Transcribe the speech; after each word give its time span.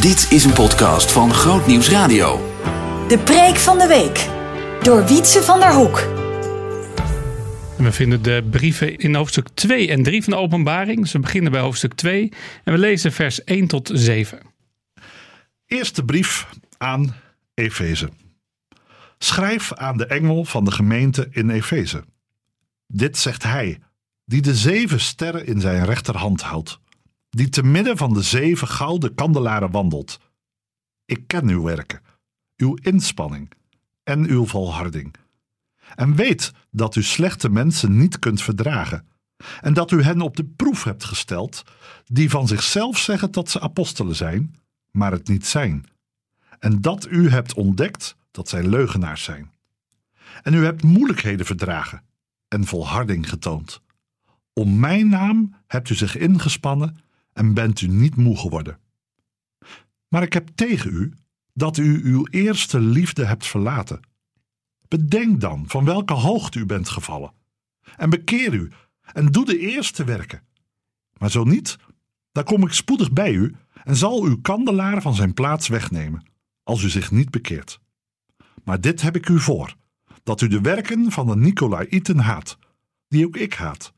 Dit 0.00 0.32
is 0.32 0.44
een 0.44 0.52
podcast 0.52 1.12
van 1.12 1.34
Groot 1.34 1.66
Nieuws 1.66 1.90
Radio. 1.90 2.36
De 3.08 3.18
preek 3.24 3.56
van 3.56 3.78
de 3.78 3.86
week 3.86 4.28
door 4.84 5.06
Wietse 5.06 5.42
van 5.42 5.60
der 5.60 5.74
Hoek. 5.74 5.96
We 7.76 7.92
vinden 7.92 8.22
de 8.22 8.48
brieven 8.50 8.96
in 8.96 9.14
hoofdstuk 9.14 9.48
2 9.48 9.90
en 9.90 10.02
3 10.02 10.22
van 10.22 10.32
de 10.32 10.38
openbaring. 10.38 11.08
Ze 11.08 11.18
beginnen 11.18 11.52
bij 11.52 11.60
hoofdstuk 11.60 11.94
2 11.94 12.32
en 12.64 12.72
we 12.72 12.78
lezen 12.78 13.12
vers 13.12 13.44
1 13.44 13.66
tot 13.66 13.90
7. 13.92 14.38
Eerste 15.66 16.04
brief 16.04 16.46
aan 16.78 17.14
Efeze. 17.54 18.10
Schrijf 19.18 19.72
aan 19.72 19.96
de 19.96 20.06
engel 20.06 20.44
van 20.44 20.64
de 20.64 20.70
gemeente 20.72 21.28
in 21.30 21.50
Efeze. 21.50 22.04
Dit 22.86 23.18
zegt 23.18 23.42
hij, 23.42 23.78
die 24.24 24.42
de 24.42 24.54
zeven 24.54 25.00
sterren 25.00 25.46
in 25.46 25.60
zijn 25.60 25.84
rechterhand 25.84 26.42
houdt, 26.42 26.80
die 27.30 27.48
te 27.48 27.62
midden 27.62 27.96
van 27.96 28.14
de 28.14 28.22
zeven 28.22 28.68
gouden 28.68 29.14
kandelaren 29.14 29.70
wandelt. 29.70 30.20
Ik 31.04 31.26
ken 31.26 31.48
uw 31.48 31.62
werken, 31.62 32.00
uw 32.56 32.74
inspanning 32.74 33.50
en 34.02 34.26
uw 34.26 34.46
volharding. 34.46 35.14
En 35.94 36.14
weet 36.14 36.52
dat 36.70 36.96
u 36.96 37.02
slechte 37.02 37.48
mensen 37.48 37.96
niet 37.96 38.18
kunt 38.18 38.42
verdragen, 38.42 39.06
en 39.60 39.74
dat 39.74 39.90
u 39.90 40.02
hen 40.02 40.20
op 40.20 40.36
de 40.36 40.44
proef 40.44 40.84
hebt 40.84 41.04
gesteld, 41.04 41.62
die 42.04 42.30
van 42.30 42.48
zichzelf 42.48 42.98
zeggen 42.98 43.32
dat 43.32 43.50
ze 43.50 43.60
apostelen 43.60 44.16
zijn, 44.16 44.54
maar 44.90 45.12
het 45.12 45.28
niet 45.28 45.46
zijn. 45.46 45.84
En 46.58 46.80
dat 46.80 47.06
u 47.10 47.28
hebt 47.28 47.54
ontdekt 47.54 48.16
dat 48.30 48.48
zij 48.48 48.62
leugenaars 48.62 49.22
zijn. 49.22 49.50
En 50.42 50.54
u 50.54 50.64
hebt 50.64 50.82
moeilijkheden 50.82 51.46
verdragen 51.46 52.02
en 52.48 52.64
volharding 52.64 53.28
getoond. 53.28 53.80
Om 54.52 54.78
mijn 54.78 55.08
naam 55.08 55.54
hebt 55.66 55.90
u 55.90 55.94
zich 55.94 56.16
ingespannen 56.16 56.98
en 57.40 57.54
bent 57.54 57.80
u 57.80 57.88
niet 57.88 58.16
moe 58.16 58.36
geworden. 58.36 58.78
Maar 60.08 60.22
ik 60.22 60.32
heb 60.32 60.48
tegen 60.54 60.92
u 60.92 61.12
dat 61.54 61.76
u 61.76 62.00
uw 62.04 62.26
eerste 62.26 62.80
liefde 62.80 63.24
hebt 63.24 63.46
verlaten. 63.46 64.00
Bedenk 64.88 65.40
dan 65.40 65.64
van 65.66 65.84
welke 65.84 66.12
hoogte 66.12 66.58
u 66.58 66.66
bent 66.66 66.88
gevallen. 66.88 67.32
En 67.96 68.10
bekeer 68.10 68.54
u 68.54 68.70
en 69.12 69.26
doe 69.26 69.44
de 69.44 69.58
eerste 69.58 70.04
werken. 70.04 70.42
Maar 71.18 71.30
zo 71.30 71.44
niet, 71.44 71.76
dan 72.32 72.44
kom 72.44 72.66
ik 72.66 72.72
spoedig 72.72 73.12
bij 73.12 73.32
u 73.32 73.54
en 73.84 73.96
zal 73.96 74.24
uw 74.24 74.40
kandelaar 74.40 75.02
van 75.02 75.14
zijn 75.14 75.34
plaats 75.34 75.68
wegnemen, 75.68 76.26
als 76.62 76.82
u 76.82 76.88
zich 76.88 77.10
niet 77.10 77.30
bekeert. 77.30 77.80
Maar 78.64 78.80
dit 78.80 79.00
heb 79.00 79.16
ik 79.16 79.28
u 79.28 79.40
voor: 79.40 79.76
dat 80.22 80.40
u 80.40 80.48
de 80.48 80.60
werken 80.60 81.12
van 81.12 81.26
de 81.26 81.36
Nicolaïten 81.36 82.18
haat, 82.18 82.58
die 83.08 83.26
ook 83.26 83.36
ik 83.36 83.54
haat. 83.54 83.92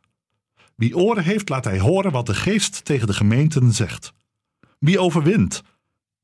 Wie 0.83 0.97
oren 0.97 1.25
heeft, 1.25 1.49
laat 1.49 1.65
hij 1.65 1.79
horen 1.79 2.13
wat 2.13 2.27
de 2.27 2.35
geest 2.35 2.85
tegen 2.85 3.07
de 3.07 3.13
gemeenten 3.13 3.73
zegt. 3.73 4.13
Wie 4.79 4.99
overwint, 4.99 5.63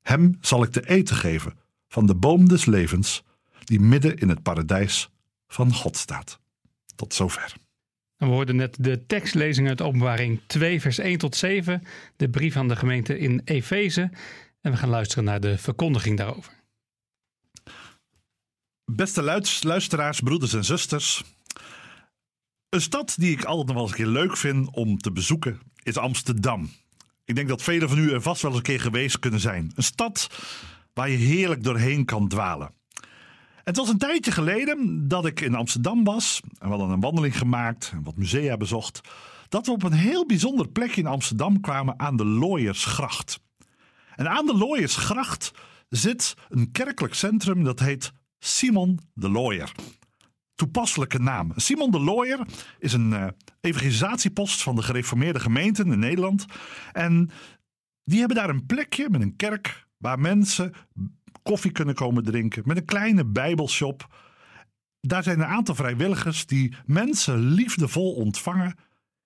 hem 0.02 0.38
zal 0.40 0.62
ik 0.62 0.70
te 0.70 0.88
eten 0.88 1.16
geven 1.16 1.58
van 1.88 2.06
de 2.06 2.14
boom 2.14 2.48
des 2.48 2.64
levens, 2.64 3.22
die 3.64 3.80
midden 3.80 4.16
in 4.16 4.28
het 4.28 4.42
paradijs 4.42 5.08
van 5.48 5.74
God 5.74 5.96
staat. 5.96 6.40
Tot 6.94 7.14
zover. 7.14 7.54
We 8.16 8.24
hoorden 8.24 8.56
net 8.56 8.76
de 8.80 9.06
tekstlezing 9.06 9.68
uit 9.68 9.82
openbaring 9.82 10.40
2 10.46 10.80
vers 10.80 10.98
1 10.98 11.18
tot 11.18 11.36
7, 11.36 11.82
de 12.16 12.28
brief 12.28 12.56
aan 12.56 12.68
de 12.68 12.76
gemeente 12.76 13.18
in 13.18 13.40
Efeze. 13.44 14.10
En 14.60 14.70
we 14.70 14.76
gaan 14.76 14.88
luisteren 14.88 15.24
naar 15.24 15.40
de 15.40 15.58
verkondiging 15.58 16.16
daarover. 16.16 16.52
Beste 18.84 19.22
luisteraars, 19.62 20.20
broeders 20.20 20.52
en 20.52 20.64
zusters. 20.64 21.24
Een 22.68 22.80
stad 22.80 23.14
die 23.18 23.30
ik 23.30 23.44
altijd 23.44 23.66
nog 23.66 23.76
wel 23.76 23.84
eens 23.84 23.92
een 23.92 24.04
keer 24.04 24.22
leuk 24.22 24.36
vind 24.36 24.68
om 24.74 24.98
te 24.98 25.12
bezoeken 25.12 25.60
is 25.82 25.96
Amsterdam. 25.96 26.70
Ik 27.24 27.34
denk 27.34 27.48
dat 27.48 27.62
velen 27.62 27.88
van 27.88 27.98
u 27.98 28.12
er 28.12 28.22
vast 28.22 28.42
wel 28.42 28.50
eens 28.50 28.60
een 28.60 28.66
keer 28.66 28.80
geweest 28.80 29.18
kunnen 29.18 29.40
zijn. 29.40 29.72
Een 29.74 29.82
stad 29.82 30.28
waar 30.92 31.10
je 31.10 31.16
heerlijk 31.16 31.64
doorheen 31.64 32.04
kan 32.04 32.28
dwalen. 32.28 32.72
Het 33.64 33.76
was 33.76 33.88
een 33.88 33.98
tijdje 33.98 34.30
geleden 34.30 35.08
dat 35.08 35.26
ik 35.26 35.40
in 35.40 35.54
Amsterdam 35.54 36.04
was. 36.04 36.40
En 36.58 36.68
we 36.68 36.74
hadden 36.74 36.90
een 36.90 37.00
wandeling 37.00 37.38
gemaakt 37.38 37.90
en 37.92 38.02
wat 38.02 38.16
musea 38.16 38.56
bezocht. 38.56 39.00
Dat 39.48 39.66
we 39.66 39.72
op 39.72 39.82
een 39.82 39.92
heel 39.92 40.26
bijzonder 40.26 40.68
plekje 40.68 41.00
in 41.00 41.06
Amsterdam 41.06 41.60
kwamen 41.60 41.98
aan 41.98 42.16
de 42.16 42.24
Looiersgracht. 42.24 43.40
En 44.16 44.28
aan 44.30 44.46
de 44.46 44.56
Looiersgracht 44.56 45.50
zit 45.88 46.34
een 46.48 46.70
kerkelijk 46.70 47.14
centrum 47.14 47.64
dat 47.64 47.80
heet 47.80 48.12
Simon 48.38 48.98
de 49.14 49.30
Looier. 49.30 49.72
Toepasselijke 50.58 51.18
naam. 51.18 51.52
Simon 51.56 51.90
de 51.90 52.00
Looier 52.00 52.46
is 52.78 52.92
een 52.92 53.10
uh, 53.10 53.26
evangelisatiepost 53.60 54.62
van 54.62 54.76
de 54.76 54.82
gereformeerde 54.82 55.40
gemeenten 55.40 55.92
in 55.92 55.98
Nederland. 55.98 56.44
En 56.92 57.30
die 58.04 58.18
hebben 58.18 58.36
daar 58.36 58.48
een 58.48 58.66
plekje 58.66 59.10
met 59.10 59.20
een 59.20 59.36
kerk 59.36 59.86
waar 59.96 60.18
mensen 60.18 60.72
koffie 61.42 61.70
kunnen 61.70 61.94
komen 61.94 62.24
drinken. 62.24 62.62
Met 62.66 62.76
een 62.76 62.84
kleine 62.84 63.24
bijbelshop. 63.24 64.14
Daar 65.00 65.22
zijn 65.22 65.40
een 65.40 65.46
aantal 65.46 65.74
vrijwilligers 65.74 66.46
die 66.46 66.74
mensen 66.86 67.38
liefdevol 67.38 68.14
ontvangen 68.14 68.74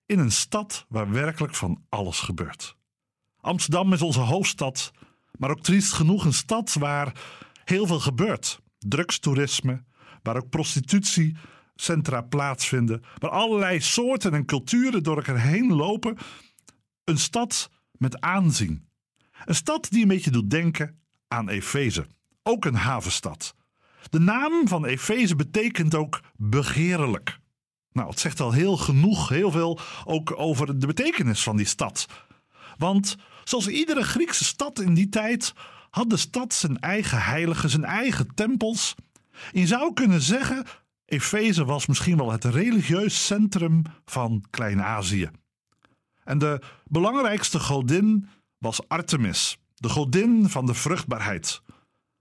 in 0.06 0.18
een 0.18 0.32
stad 0.32 0.86
waar 0.88 1.10
werkelijk 1.10 1.54
van 1.54 1.84
alles 1.88 2.20
gebeurt. 2.20 2.76
Amsterdam 3.40 3.92
is 3.92 4.02
onze 4.02 4.20
hoofdstad, 4.20 4.92
maar 5.38 5.50
ook 5.50 5.62
triest 5.62 5.92
genoeg 5.92 6.24
een 6.24 6.32
stad 6.32 6.72
waar 6.72 7.12
heel 7.64 7.86
veel 7.86 8.00
gebeurt. 8.00 8.60
Drugstoerisme, 8.78 9.84
waar 10.22 10.36
ook 10.36 10.48
prostitutiecentra 10.48 12.20
plaatsvinden, 12.28 13.02
waar 13.18 13.30
allerlei 13.30 13.80
soorten 13.80 14.34
en 14.34 14.44
culturen 14.44 15.02
door 15.02 15.16
elkaar 15.16 15.40
heen 15.40 15.72
lopen. 15.72 16.16
Een 17.04 17.18
stad 17.18 17.70
met 17.92 18.20
aanzien. 18.20 18.88
Een 19.44 19.54
stad 19.54 19.90
die 19.90 20.02
een 20.02 20.08
beetje 20.08 20.30
doet 20.30 20.50
denken 20.50 21.00
aan 21.28 21.48
Efeze, 21.48 22.06
ook 22.42 22.64
een 22.64 22.74
havenstad. 22.74 23.54
De 24.10 24.18
naam 24.20 24.68
van 24.68 24.84
Efeze 24.84 25.36
betekent 25.36 25.94
ook 25.94 26.20
begeerlijk. 26.36 27.40
Nou, 27.92 28.08
het 28.08 28.20
zegt 28.20 28.40
al 28.40 28.52
heel 28.52 28.76
genoeg, 28.76 29.28
heel 29.28 29.50
veel 29.50 29.80
ook 30.04 30.38
over 30.38 30.78
de 30.78 30.86
betekenis 30.86 31.42
van 31.42 31.56
die 31.56 31.66
stad. 31.66 32.06
Want 32.78 33.16
zoals 33.44 33.68
iedere 33.68 34.02
Griekse 34.02 34.44
stad 34.44 34.80
in 34.80 34.94
die 34.94 35.08
tijd 35.08 35.52
had 35.90 36.10
de 36.10 36.16
stad 36.16 36.54
zijn 36.54 36.78
eigen 36.78 37.22
heiligen, 37.22 37.70
zijn 37.70 37.84
eigen 37.84 38.34
tempels. 38.34 38.94
Je 39.50 39.66
zou 39.66 39.92
kunnen 39.92 40.20
zeggen, 40.20 40.64
Efeze 41.04 41.64
was 41.64 41.86
misschien 41.86 42.16
wel 42.16 42.32
het 42.32 42.44
religieus 42.44 43.26
centrum 43.26 43.82
van 44.04 44.44
Klein-Azië. 44.50 45.30
En 46.24 46.38
de 46.38 46.62
belangrijkste 46.84 47.60
godin 47.60 48.28
was 48.58 48.88
Artemis, 48.88 49.58
de 49.74 49.88
godin 49.88 50.48
van 50.48 50.66
de 50.66 50.74
vruchtbaarheid. 50.74 51.62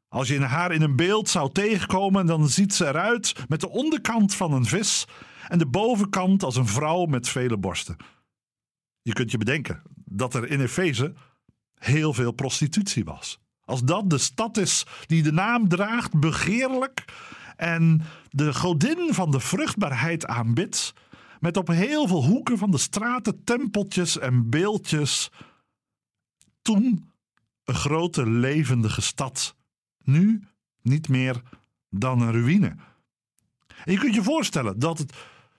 Als 0.08 0.28
je 0.28 0.40
haar 0.40 0.72
in 0.72 0.82
een 0.82 0.96
beeld 0.96 1.30
zou 1.30 1.52
tegenkomen, 1.52 2.26
dan 2.26 2.50
ziet 2.50 2.74
ze 2.74 2.88
eruit 2.88 3.36
met 3.48 3.60
de 3.60 3.70
onderkant 3.70 4.36
van 4.36 4.54
een 4.54 4.66
vis 4.66 5.08
en 5.48 5.58
de 5.58 5.68
bovenkant 5.68 6.44
als 6.44 6.56
een 6.56 6.68
vrouw 6.68 7.06
met 7.06 7.30
vele 7.30 7.58
borsten. 7.58 7.98
Je 9.02 9.14
kunt 9.14 9.32
je 9.32 9.38
bedenken 9.38 9.82
dat 10.06 10.34
er 10.34 10.50
in 10.50 10.62
Efeze 10.62 11.14
heel 11.76 12.14
veel 12.14 12.32
prostitutie 12.32 13.04
was. 13.04 13.40
Als 13.72 13.84
dat 13.84 14.10
de 14.10 14.18
stad 14.18 14.58
is 14.58 14.86
die 15.06 15.24
de 15.24 15.32
naam 15.32 15.68
draagt, 15.68 16.20
begeerlijk, 16.20 17.06
en 17.56 18.02
de 18.30 18.54
godin 18.54 19.14
van 19.14 19.32
de 19.32 19.40
vruchtbaarheid 19.40 20.26
aanbidt, 20.26 20.94
met 21.40 21.58
op 21.58 21.68
heel 21.68 22.08
veel 22.08 22.24
hoeken 22.26 22.58
van 22.58 22.72
de 22.72 22.78
straten 22.78 23.44
tempeltjes 23.44 24.20
en 24.20 24.50
beeldjes. 24.50 25.32
Toen 26.62 27.12
een 27.64 27.76
grote 27.76 28.30
levendige 28.30 29.02
stad, 29.02 29.56
nu 30.04 30.44
niet 30.82 31.10
meer 31.10 31.42
dan 31.90 32.22
een 32.22 32.32
ruïne. 32.32 32.76
Je 33.84 33.98
kunt 33.98 34.16
je 34.16 34.24
voorstellen 34.24 34.80
dat 34.80 34.98
het 34.98 35.14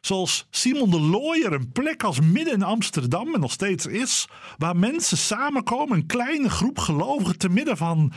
zoals 0.07 0.47
Simon 0.51 0.91
de 0.91 1.01
Looier 1.01 1.53
een 1.53 1.73
plek 1.73 2.03
als 2.03 2.21
midden 2.21 2.55
in 2.55 2.63
Amsterdam 2.63 3.35
en 3.35 3.41
nog 3.41 3.53
steeds 3.53 3.87
is, 3.87 4.29
waar 4.59 4.77
mensen 4.77 5.17
samenkomen, 5.17 5.97
een 5.97 6.07
kleine 6.07 6.51
groep 6.51 6.78
gelovigen 6.78 7.39
te 7.39 7.49
midden 7.49 7.77
van 7.77 8.13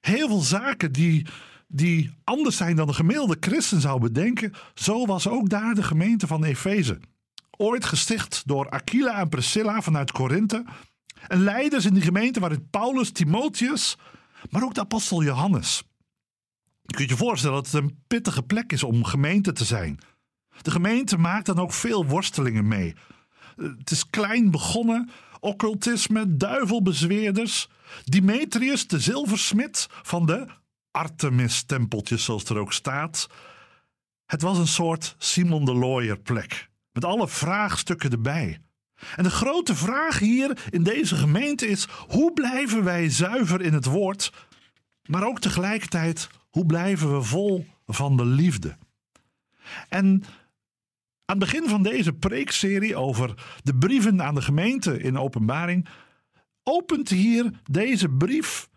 heel 0.00 0.28
veel 0.28 0.40
zaken 0.40 0.92
die, 0.92 1.26
die 1.68 2.10
anders 2.24 2.56
zijn 2.56 2.76
dan 2.76 2.86
de 2.86 2.92
gemiddelde 2.92 3.36
christen 3.40 3.80
zou 3.80 4.00
bedenken. 4.00 4.52
Zo 4.74 5.06
was 5.06 5.28
ook 5.28 5.48
daar 5.48 5.74
de 5.74 5.82
gemeente 5.82 6.26
van 6.26 6.44
Efeze. 6.44 7.00
Ooit 7.56 7.84
gesticht 7.84 8.42
door 8.46 8.70
Aquila 8.70 9.18
en 9.18 9.28
Priscilla 9.28 9.82
vanuit 9.82 10.12
Korinthe. 10.12 10.64
En 11.28 11.42
leiders 11.42 11.84
in 11.84 11.94
die 11.94 12.02
gemeente 12.02 12.40
waren 12.40 12.68
Paulus, 12.70 13.10
Timotheus, 13.10 13.96
maar 14.50 14.62
ook 14.62 14.74
de 14.74 14.80
apostel 14.80 15.22
Johannes. 15.22 15.82
Je 16.82 16.94
kunt 16.94 17.08
je 17.08 17.16
voorstellen 17.16 17.56
dat 17.56 17.72
het 17.72 17.82
een 17.82 18.02
pittige 18.06 18.42
plek 18.42 18.72
is 18.72 18.82
om 18.82 19.04
gemeente 19.04 19.52
te 19.52 19.64
zijn. 19.64 19.98
De 20.62 20.70
gemeente 20.70 21.16
maakt 21.18 21.46
dan 21.46 21.58
ook 21.58 21.72
veel 21.72 22.06
worstelingen 22.06 22.68
mee. 22.68 22.94
Het 23.56 23.90
is 23.90 24.10
klein 24.10 24.50
begonnen, 24.50 25.10
occultisme, 25.40 26.36
duivelbezweerders. 26.36 27.68
Demetrius, 28.04 28.86
de 28.86 29.00
zilversmid 29.00 29.86
van 29.90 30.26
de 30.26 30.46
Artemis-tempeltjes, 30.90 32.24
zoals 32.24 32.44
er 32.44 32.58
ook 32.58 32.72
staat. 32.72 33.28
Het 34.26 34.42
was 34.42 34.58
een 34.58 34.66
soort 34.66 35.14
Simon 35.18 35.64
de 35.64 35.74
Looier 35.74 36.18
plek, 36.18 36.68
met 36.92 37.04
alle 37.04 37.28
vraagstukken 37.28 38.10
erbij. 38.10 38.60
En 39.16 39.22
de 39.22 39.30
grote 39.30 39.74
vraag 39.74 40.18
hier 40.18 40.58
in 40.70 40.82
deze 40.82 41.16
gemeente 41.16 41.66
is: 41.66 41.86
hoe 42.08 42.32
blijven 42.32 42.84
wij 42.84 43.10
zuiver 43.10 43.60
in 43.60 43.72
het 43.72 43.84
woord, 43.84 44.32
maar 45.06 45.26
ook 45.26 45.40
tegelijkertijd 45.40 46.28
hoe 46.50 46.66
blijven 46.66 47.16
we 47.16 47.22
vol 47.22 47.66
van 47.86 48.16
de 48.16 48.24
liefde? 48.24 48.76
En 49.88 50.24
aan 51.24 51.38
het 51.38 51.50
begin 51.50 51.68
van 51.68 51.82
deze 51.82 52.12
preekserie 52.12 52.96
over 52.96 53.58
de 53.62 53.74
brieven 53.74 54.22
aan 54.22 54.34
de 54.34 54.42
gemeente 54.42 54.98
in 54.98 55.18
Openbaring 55.18 55.88
opent 56.62 57.08
hier 57.08 57.60
deze 57.70 58.08
brief, 58.08 58.68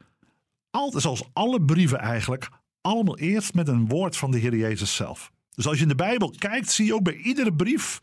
zoals 0.89 1.23
alle 1.33 1.61
brieven 1.61 1.99
eigenlijk, 1.99 2.49
allemaal 2.81 3.17
eerst 3.17 3.53
met 3.53 3.67
een 3.67 3.87
woord 3.87 4.17
van 4.17 4.31
de 4.31 4.37
Heer 4.37 4.55
Jezus 4.55 4.95
zelf. 4.95 5.31
Dus 5.51 5.67
als 5.67 5.75
je 5.75 5.81
in 5.81 5.87
de 5.87 5.95
Bijbel 5.95 6.33
kijkt, 6.37 6.71
zie 6.71 6.85
je 6.85 6.93
ook 6.93 7.03
bij 7.03 7.15
iedere 7.15 7.53
brief, 7.53 7.99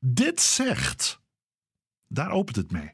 dit 0.00 0.40
zegt. 0.40 1.20
Daar 2.08 2.30
opent 2.30 2.56
het 2.56 2.70
mee. 2.70 2.92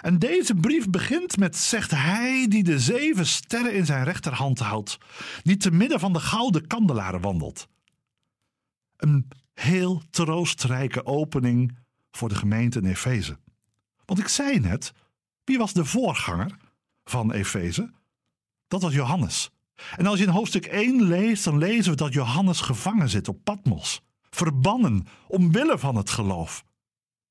En 0.00 0.18
deze 0.18 0.54
brief 0.54 0.90
begint 0.90 1.36
met: 1.36 1.56
zegt 1.56 1.90
hij 1.90 2.46
die 2.48 2.62
de 2.62 2.78
zeven 2.78 3.26
sterren 3.26 3.74
in 3.74 3.86
zijn 3.86 4.04
rechterhand 4.04 4.58
houdt, 4.58 4.98
die 5.42 5.56
te 5.56 5.70
midden 5.70 6.00
van 6.00 6.12
de 6.12 6.20
gouden 6.20 6.66
kandelaren 6.66 7.20
wandelt. 7.20 7.68
Een 8.96 9.28
heel 9.58 10.02
troostrijke 10.10 11.06
opening 11.06 11.76
voor 12.10 12.28
de 12.28 12.34
gemeente 12.34 12.78
in 12.78 12.84
Efeze. 12.84 13.38
Want 14.04 14.20
ik 14.20 14.28
zei 14.28 14.60
net, 14.60 14.92
wie 15.44 15.58
was 15.58 15.72
de 15.72 15.84
voorganger 15.84 16.56
van 17.04 17.32
Efeze? 17.32 17.92
Dat 18.68 18.82
was 18.82 18.92
Johannes. 18.92 19.50
En 19.96 20.06
als 20.06 20.18
je 20.18 20.24
in 20.24 20.30
hoofdstuk 20.30 20.66
1 20.66 21.02
leest, 21.02 21.44
dan 21.44 21.58
lezen 21.58 21.90
we 21.90 21.96
dat 21.96 22.12
Johannes 22.12 22.60
gevangen 22.60 23.08
zit 23.08 23.28
op 23.28 23.44
Patmos. 23.44 24.00
Verbannen 24.30 25.06
omwille 25.26 25.78
van 25.78 25.96
het 25.96 26.10
geloof. 26.10 26.64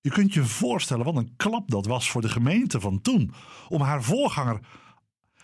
Je 0.01 0.09
kunt 0.09 0.33
je 0.33 0.45
voorstellen 0.45 1.05
wat 1.05 1.15
een 1.15 1.35
klap 1.35 1.69
dat 1.69 1.85
was 1.85 2.09
voor 2.09 2.21
de 2.21 2.29
gemeente 2.29 2.79
van 2.79 3.01
toen. 3.01 3.33
Om 3.67 3.81
haar 3.81 4.03
voorganger, 4.03 4.59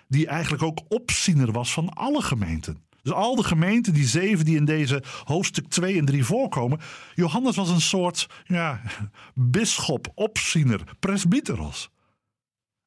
die 0.08 0.28
eigenlijk 0.28 0.64
ook 0.64 0.80
opziener 0.88 1.52
was 1.52 1.74
van 1.74 1.90
alle 1.90 2.22
gemeenten. 2.22 2.86
Dus 3.04 3.14
al 3.14 3.36
de 3.36 3.44
gemeenten, 3.44 3.94
die 3.94 4.08
zeven 4.08 4.46
die 4.46 4.56
in 4.56 4.66
deze 4.66 5.04
hoofdstuk 5.24 5.68
2 5.68 5.98
en 5.98 6.06
3 6.06 6.24
voorkomen. 6.24 6.80
Johannes 7.16 7.56
was 7.56 7.70
een 7.70 7.82
soort 7.82 8.30
ja, 8.44 8.82
bisschop, 9.34 10.12
opziener, 10.16 10.84
presbyteros. 11.00 11.90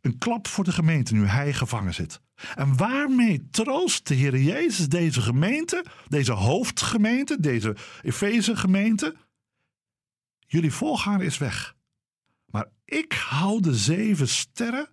Een 0.01 0.19
klap 0.19 0.49
voor 0.49 0.65
de 0.65 0.73
gemeente 0.73 1.15
nu 1.15 1.27
hij 1.27 1.53
gevangen 1.53 1.95
zit. 1.95 2.21
En 2.55 2.77
waarmee 2.77 3.49
troost 3.51 4.09
de 4.09 4.15
Heer 4.15 4.39
Jezus 4.39 4.89
deze 4.89 5.21
gemeente, 5.21 5.85
deze 6.09 6.33
hoofdgemeente, 6.33 7.41
deze 7.41 7.77
Efeze 8.03 8.57
gemeente? 8.57 9.17
Jullie 10.47 10.73
voorganger 10.73 11.23
is 11.23 11.39
weg. 11.39 11.75
Maar 12.47 12.67
ik 12.85 13.13
hou 13.13 13.61
de 13.61 13.75
zeven 13.75 14.29
sterren, 14.29 14.89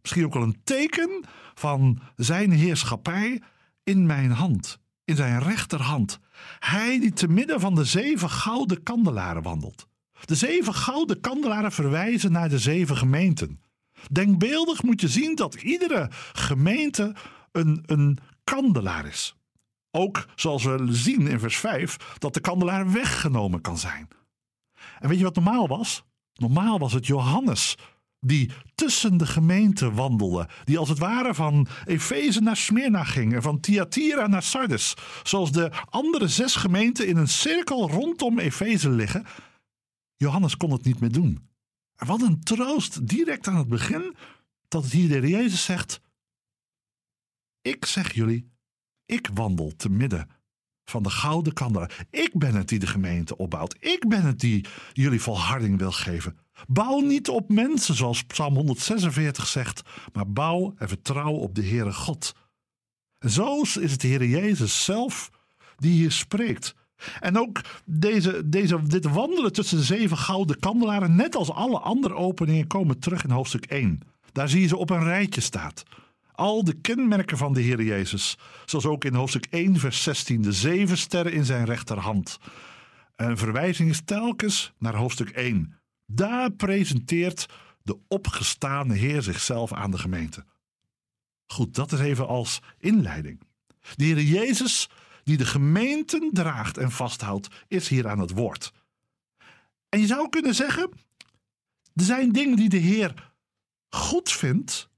misschien 0.00 0.24
ook 0.24 0.34
wel 0.34 0.42
een 0.42 0.60
teken 0.64 1.24
van 1.54 2.00
zijn 2.16 2.50
heerschappij, 2.50 3.42
in 3.86 4.06
mijn 4.06 4.30
hand, 4.30 4.78
in 5.04 5.16
zijn 5.16 5.42
rechterhand. 5.42 6.18
Hij 6.58 7.00
die 7.00 7.12
te 7.12 7.28
midden 7.28 7.60
van 7.60 7.74
de 7.74 7.84
zeven 7.84 8.30
gouden 8.30 8.82
kandelaren 8.82 9.42
wandelt. 9.42 9.86
De 10.24 10.34
zeven 10.34 10.74
gouden 10.74 11.20
kandelaren 11.20 11.72
verwijzen 11.72 12.32
naar 12.32 12.48
de 12.48 12.58
zeven 12.58 12.96
gemeenten. 12.96 13.60
Denkbeeldig 14.10 14.82
moet 14.82 15.00
je 15.00 15.08
zien 15.08 15.34
dat 15.34 15.54
iedere 15.54 16.10
gemeente 16.32 17.14
een, 17.52 17.82
een 17.86 18.18
kandelaar 18.44 19.06
is. 19.06 19.36
Ook 19.90 20.26
zoals 20.34 20.64
we 20.64 20.86
zien 20.88 21.26
in 21.26 21.38
vers 21.38 21.56
5 21.56 21.96
dat 22.18 22.34
de 22.34 22.40
kandelaar 22.40 22.92
weggenomen 22.92 23.60
kan 23.60 23.78
zijn. 23.78 24.08
En 24.98 25.08
weet 25.08 25.18
je 25.18 25.24
wat 25.24 25.34
normaal 25.34 25.68
was? 25.68 26.04
Normaal 26.34 26.78
was 26.78 26.92
het 26.92 27.06
Johannes 27.06 27.76
die 28.26 28.50
tussen 28.74 29.16
de 29.16 29.26
gemeenten 29.26 29.94
wandelde, 29.94 30.48
die 30.64 30.78
als 30.78 30.88
het 30.88 30.98
ware 30.98 31.34
van 31.34 31.66
Efeze 31.84 32.40
naar 32.40 32.56
Smyrna 32.56 33.04
ging 33.04 33.34
en 33.34 33.42
van 33.42 33.60
Thyatira 33.60 34.26
naar 34.26 34.42
Sardes, 34.42 34.94
zoals 35.22 35.52
de 35.52 35.70
andere 35.90 36.28
zes 36.28 36.54
gemeenten 36.54 37.06
in 37.06 37.16
een 37.16 37.28
cirkel 37.28 37.90
rondom 37.90 38.38
Efeze 38.38 38.90
liggen. 38.90 39.24
Johannes 40.16 40.56
kon 40.56 40.70
het 40.70 40.84
niet 40.84 41.00
meer 41.00 41.12
doen. 41.12 41.48
En 41.96 42.06
wat 42.06 42.22
een 42.22 42.40
troost 42.40 43.08
direct 43.08 43.48
aan 43.48 43.56
het 43.56 43.68
begin 43.68 44.16
dat 44.68 44.82
het 44.82 44.92
hier 44.92 45.20
de 45.20 45.28
Jezus 45.28 45.64
zegt: 45.64 46.00
Ik 47.62 47.84
zeg 47.84 48.12
jullie, 48.12 48.50
ik 49.06 49.28
wandel 49.34 49.72
te 49.76 49.90
midden 49.90 50.28
van 50.84 51.02
de 51.02 51.10
gouden 51.10 51.52
kandelaar. 51.52 52.06
Ik 52.10 52.30
ben 52.32 52.54
het 52.54 52.68
die 52.68 52.78
de 52.78 52.86
gemeente 52.86 53.36
opbouwt. 53.36 53.76
Ik 53.78 54.08
ben 54.08 54.22
het 54.22 54.40
die 54.40 54.66
jullie 54.92 55.20
volharding 55.20 55.78
wil 55.78 55.92
geven. 55.92 56.38
Bouw 56.68 57.00
niet 57.00 57.28
op 57.28 57.48
mensen, 57.48 57.94
zoals 57.94 58.24
Psalm 58.24 58.54
146 58.54 59.46
zegt, 59.46 59.82
maar 60.12 60.30
bouw 60.30 60.74
en 60.78 60.88
vertrouw 60.88 61.32
op 61.32 61.54
de 61.54 61.64
Heere 61.66 61.92
God. 61.92 62.34
En 63.18 63.30
zo 63.30 63.60
is 63.60 63.92
het 63.92 64.02
Heere 64.02 64.28
Jezus 64.28 64.84
zelf 64.84 65.30
die 65.76 65.92
hier 65.92 66.12
spreekt. 66.12 66.74
En 67.20 67.38
ook 67.38 67.60
deze, 67.84 68.48
deze, 68.48 68.82
dit 68.82 69.04
wandelen 69.04 69.52
tussen 69.52 69.78
de 69.78 69.84
zeven 69.84 70.16
gouden 70.16 70.58
kandelaren, 70.58 71.16
net 71.16 71.36
als 71.36 71.50
alle 71.50 71.78
andere 71.78 72.14
openingen, 72.14 72.66
komen 72.66 72.98
terug 72.98 73.24
in 73.24 73.30
hoofdstuk 73.30 73.64
1. 73.64 74.00
Daar 74.32 74.48
zie 74.48 74.60
je 74.60 74.66
ze 74.66 74.76
op 74.76 74.90
een 74.90 75.04
rijtje 75.04 75.40
staat. 75.40 75.82
Al 76.32 76.64
de 76.64 76.74
kenmerken 76.80 77.36
van 77.36 77.52
de 77.52 77.60
Heer 77.60 77.82
Jezus, 77.82 78.38
zoals 78.64 78.86
ook 78.86 79.04
in 79.04 79.14
hoofdstuk 79.14 79.46
1, 79.50 79.76
vers 79.78 80.02
16, 80.02 80.42
de 80.42 80.52
zeven 80.52 80.98
sterren 80.98 81.32
in 81.32 81.44
zijn 81.44 81.64
rechterhand. 81.64 82.38
Een 83.16 83.36
verwijzing 83.36 83.90
is 83.90 84.02
telkens 84.04 84.72
naar 84.78 84.94
hoofdstuk 84.94 85.28
1. 85.30 85.74
Daar 86.06 86.50
presenteert 86.50 87.46
de 87.82 87.98
opgestane 88.08 88.94
Heer 88.94 89.22
zichzelf 89.22 89.72
aan 89.72 89.90
de 89.90 89.98
gemeente. 89.98 90.44
Goed, 91.46 91.74
dat 91.74 91.92
is 91.92 92.00
even 92.00 92.26
als 92.26 92.60
inleiding. 92.78 93.40
De 93.94 94.04
Heer 94.04 94.20
Jezus, 94.20 94.88
die 95.24 95.36
de 95.36 95.46
gemeenten 95.46 96.30
draagt 96.32 96.78
en 96.78 96.90
vasthoudt, 96.90 97.64
is 97.68 97.88
hier 97.88 98.08
aan 98.08 98.18
het 98.18 98.30
woord. 98.30 98.72
En 99.88 100.00
je 100.00 100.06
zou 100.06 100.28
kunnen 100.28 100.54
zeggen: 100.54 100.90
er 101.94 102.04
zijn 102.04 102.32
dingen 102.32 102.56
die 102.56 102.68
de 102.68 102.76
Heer 102.76 103.32
goed 103.88 104.32
vindt, 104.32 104.88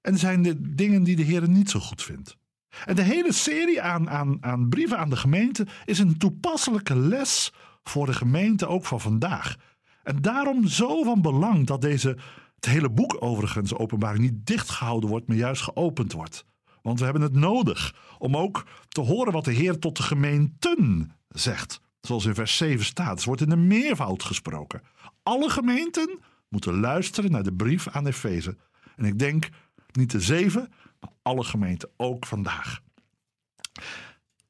en 0.00 0.12
er 0.12 0.18
zijn 0.18 0.42
de 0.42 0.74
dingen 0.74 1.02
die 1.02 1.16
de 1.16 1.22
Heer 1.22 1.48
niet 1.48 1.70
zo 1.70 1.80
goed 1.80 2.02
vindt. 2.02 2.36
En 2.84 2.96
de 2.96 3.02
hele 3.02 3.32
serie 3.32 3.82
aan, 3.82 4.10
aan, 4.10 4.38
aan 4.40 4.68
brieven 4.68 4.98
aan 4.98 5.10
de 5.10 5.16
gemeente 5.16 5.66
is 5.84 5.98
een 5.98 6.18
toepasselijke 6.18 6.96
les 6.96 7.52
voor 7.82 8.06
de 8.06 8.12
gemeente 8.12 8.66
ook 8.66 8.84
van 8.84 9.00
vandaag. 9.00 9.56
En 10.02 10.22
daarom 10.22 10.66
zo 10.66 11.02
van 11.02 11.22
belang 11.22 11.66
dat 11.66 11.80
deze, 11.80 12.16
het 12.54 12.64
hele 12.64 12.90
boek 12.90 13.16
overigens, 13.20 13.74
openbaring, 13.74 14.22
niet 14.22 14.46
dichtgehouden 14.46 15.10
wordt, 15.10 15.26
maar 15.26 15.36
juist 15.36 15.62
geopend 15.62 16.12
wordt. 16.12 16.44
Want 16.82 16.98
we 16.98 17.04
hebben 17.04 17.22
het 17.22 17.34
nodig 17.34 17.94
om 18.18 18.36
ook 18.36 18.66
te 18.88 19.00
horen 19.00 19.32
wat 19.32 19.44
de 19.44 19.52
Heer 19.52 19.78
tot 19.78 19.96
de 19.96 20.02
gemeenten 20.02 21.12
zegt. 21.28 21.80
Zoals 22.00 22.24
in 22.24 22.34
vers 22.34 22.56
7 22.56 22.84
staat. 22.84 23.14
Het 23.14 23.24
wordt 23.24 23.40
in 23.40 23.50
een 23.50 23.66
meervoud 23.66 24.22
gesproken. 24.22 24.82
Alle 25.22 25.50
gemeenten 25.50 26.18
moeten 26.48 26.80
luisteren 26.80 27.30
naar 27.30 27.42
de 27.42 27.52
brief 27.52 27.88
aan 27.88 28.06
Efeze. 28.06 28.56
En 28.96 29.04
ik 29.04 29.18
denk 29.18 29.48
niet 29.92 30.10
de 30.10 30.20
zeven, 30.20 30.68
maar 31.00 31.10
alle 31.22 31.44
gemeenten, 31.44 31.90
ook 31.96 32.26
vandaag. 32.26 32.80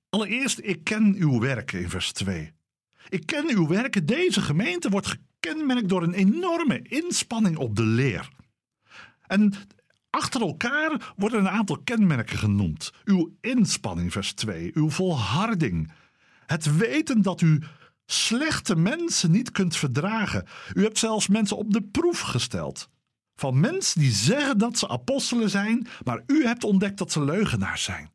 Allereerst, 0.08 0.58
ik 0.62 0.84
ken 0.84 1.14
uw 1.18 1.40
werken 1.40 1.80
in 1.80 1.90
vers 1.90 2.12
2. 2.12 2.52
Ik 3.08 3.26
ken 3.26 3.48
uw 3.48 3.66
werken. 3.66 4.06
Deze 4.06 4.40
gemeente 4.40 4.90
wordt 4.90 5.16
gekenmerkt 5.42 5.88
door 5.88 6.02
een 6.02 6.14
enorme 6.14 6.82
inspanning 6.82 7.56
op 7.56 7.76
de 7.76 7.84
leer. 7.84 8.28
En 9.26 9.54
achter 10.10 10.40
elkaar 10.40 11.12
worden 11.16 11.40
een 11.40 11.48
aantal 11.48 11.78
kenmerken 11.84 12.38
genoemd. 12.38 12.92
Uw 13.04 13.36
inspanning, 13.40 14.12
vers 14.12 14.32
2. 14.32 14.70
Uw 14.74 14.90
volharding. 14.90 15.92
Het 16.46 16.76
weten 16.76 17.22
dat 17.22 17.40
u 17.40 17.62
slechte 18.06 18.76
mensen 18.76 19.30
niet 19.30 19.50
kunt 19.50 19.76
verdragen. 19.76 20.46
U 20.74 20.82
hebt 20.82 20.98
zelfs 20.98 21.28
mensen 21.28 21.56
op 21.56 21.72
de 21.72 21.82
proef 21.82 22.20
gesteld. 22.20 22.88
Van 23.36 23.60
mensen 23.60 24.00
die 24.00 24.10
zeggen 24.10 24.58
dat 24.58 24.78
ze 24.78 24.88
apostelen 24.88 25.50
zijn, 25.50 25.86
maar 26.04 26.22
u 26.26 26.46
hebt 26.46 26.64
ontdekt 26.64 26.98
dat 26.98 27.12
ze 27.12 27.24
leugenaars 27.24 27.82
zijn. 27.82 28.10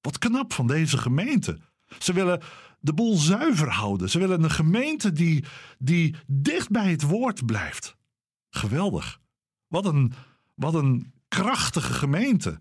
Wat 0.00 0.18
knap 0.18 0.52
van 0.52 0.66
deze 0.66 0.98
gemeente. 0.98 1.58
Ze 1.98 2.12
willen 2.12 2.42
de 2.84 2.94
boel 2.94 3.16
zuiver 3.16 3.70
houden. 3.70 4.10
Ze 4.10 4.18
willen 4.18 4.42
een 4.42 4.50
gemeente 4.50 5.12
die, 5.12 5.44
die 5.78 6.16
dicht 6.26 6.70
bij 6.70 6.90
het 6.90 7.02
woord 7.02 7.46
blijft. 7.46 7.96
Geweldig. 8.50 9.20
Wat 9.66 9.84
een, 9.84 10.12
wat 10.54 10.74
een 10.74 11.12
krachtige 11.28 11.92
gemeente. 11.92 12.58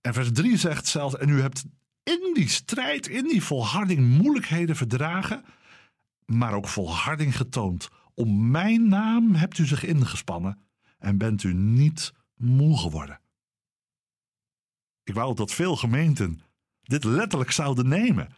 En 0.00 0.14
vers 0.14 0.32
3 0.32 0.56
zegt 0.56 0.86
zelfs: 0.86 1.16
En 1.16 1.28
u 1.28 1.40
hebt 1.40 1.64
in 2.02 2.30
die 2.34 2.48
strijd, 2.48 3.06
in 3.06 3.24
die 3.24 3.42
volharding 3.42 4.18
moeilijkheden 4.18 4.76
verdragen, 4.76 5.44
maar 6.26 6.54
ook 6.54 6.68
volharding 6.68 7.36
getoond. 7.36 7.88
Om 8.14 8.50
mijn 8.50 8.88
naam 8.88 9.34
hebt 9.34 9.58
u 9.58 9.66
zich 9.66 9.84
ingespannen 9.84 10.58
en 10.98 11.18
bent 11.18 11.42
u 11.42 11.54
niet 11.54 12.12
moe 12.34 12.78
geworden. 12.78 13.20
Ik 15.02 15.14
wou 15.14 15.34
dat 15.34 15.52
veel 15.52 15.76
gemeenten 15.76 16.40
dit 16.82 17.04
letterlijk 17.04 17.50
zouden 17.50 17.88
nemen. 17.88 18.28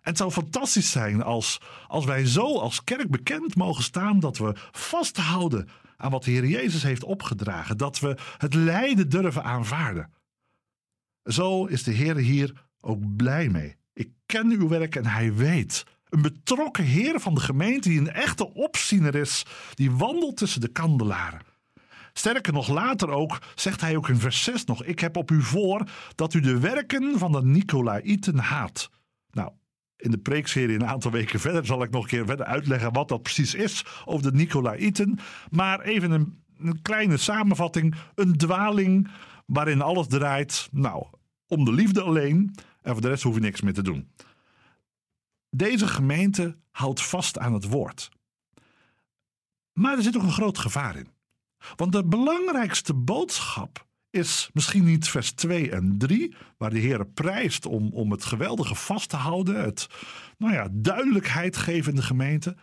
Het 0.00 0.16
zou 0.16 0.30
fantastisch 0.30 0.90
zijn 0.90 1.22
als, 1.22 1.60
als 1.86 2.04
wij 2.04 2.26
zo 2.26 2.58
als 2.58 2.84
kerk 2.84 3.10
bekend 3.10 3.56
mogen 3.56 3.82
staan 3.82 4.20
dat 4.20 4.38
we 4.38 4.54
vasthouden 4.70 5.68
aan 5.96 6.10
wat 6.10 6.24
de 6.24 6.30
Heer 6.30 6.46
Jezus 6.46 6.82
heeft 6.82 7.04
opgedragen. 7.04 7.76
Dat 7.76 7.98
we 7.98 8.16
het 8.38 8.54
lijden 8.54 9.08
durven 9.08 9.44
aanvaarden. 9.44 10.12
Zo 11.24 11.64
is 11.64 11.82
de 11.82 11.92
Heer 11.92 12.16
hier 12.16 12.64
ook 12.80 13.16
blij 13.16 13.48
mee. 13.48 13.76
Ik 13.92 14.10
ken 14.26 14.50
uw 14.50 14.68
werk 14.68 14.96
en 14.96 15.06
hij 15.06 15.34
weet. 15.34 15.84
Een 16.08 16.22
betrokken 16.22 16.84
Heer 16.84 17.20
van 17.20 17.34
de 17.34 17.40
gemeente 17.40 17.88
die 17.88 17.98
een 17.98 18.12
echte 18.12 18.54
opziener 18.54 19.14
is, 19.14 19.46
die 19.74 19.90
wandelt 19.90 20.36
tussen 20.36 20.60
de 20.60 20.68
kandelaren. 20.68 21.40
Sterker 22.12 22.52
nog, 22.52 22.68
later 22.68 23.10
ook 23.10 23.38
zegt 23.54 23.80
hij 23.80 23.96
ook 23.96 24.08
in 24.08 24.16
vers 24.16 24.42
6 24.44 24.64
nog: 24.64 24.84
Ik 24.84 25.00
heb 25.00 25.16
op 25.16 25.30
u 25.30 25.42
voor 25.42 25.88
dat 26.14 26.34
u 26.34 26.40
de 26.40 26.58
werken 26.58 27.18
van 27.18 27.32
de 27.32 27.42
Nicolaïten 27.42 28.38
haat. 28.38 28.90
Nou, 29.30 29.50
in 30.00 30.10
de 30.10 30.18
preekserie 30.18 30.74
een 30.74 30.86
aantal 30.86 31.10
weken 31.10 31.40
verder 31.40 31.66
zal 31.66 31.82
ik 31.82 31.90
nog 31.90 32.02
een 32.02 32.08
keer 32.08 32.26
verder 32.26 32.46
uitleggen 32.46 32.92
wat 32.92 33.08
dat 33.08 33.22
precies 33.22 33.54
is 33.54 33.84
over 34.04 34.30
de 34.30 34.36
Nicolaïten. 34.36 35.18
Maar 35.50 35.80
even 35.80 36.10
een, 36.10 36.42
een 36.58 36.82
kleine 36.82 37.16
samenvatting: 37.16 37.94
een 38.14 38.36
dwaling 38.36 39.08
waarin 39.46 39.82
alles 39.82 40.06
draait, 40.06 40.68
nou, 40.72 41.06
om 41.46 41.64
de 41.64 41.72
liefde 41.72 42.02
alleen. 42.02 42.54
En 42.82 42.92
voor 42.92 43.00
de 43.00 43.08
rest 43.08 43.22
hoef 43.22 43.34
je 43.34 43.40
niks 43.40 43.60
meer 43.60 43.74
te 43.74 43.82
doen. 43.82 44.10
Deze 45.50 45.86
gemeente 45.86 46.56
houdt 46.70 47.02
vast 47.02 47.38
aan 47.38 47.52
het 47.52 47.64
woord. 47.64 48.10
Maar 49.72 49.96
er 49.96 50.02
zit 50.02 50.16
ook 50.16 50.22
een 50.22 50.32
groot 50.32 50.58
gevaar 50.58 50.96
in. 50.96 51.08
Want 51.76 51.92
de 51.92 52.04
belangrijkste 52.04 52.94
boodschap 52.94 53.86
is 54.10 54.50
misschien 54.52 54.84
niet 54.84 55.08
vers 55.08 55.32
2 55.32 55.70
en 55.70 55.98
3, 55.98 56.34
waar 56.56 56.70
de 56.70 56.78
Heer 56.78 57.06
prijst 57.06 57.66
om, 57.66 57.92
om 57.92 58.10
het 58.10 58.24
geweldige 58.24 58.74
vast 58.74 59.08
te 59.08 59.16
houden, 59.16 59.60
het 59.64 59.86
nou 60.38 60.52
ja, 60.52 60.68
duidelijkheid 60.72 61.56
geven 61.56 61.90
in 61.90 61.96
de 61.96 62.02
gemeente. 62.02 62.56